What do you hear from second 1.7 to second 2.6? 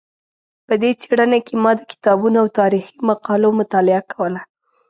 د کتابونو او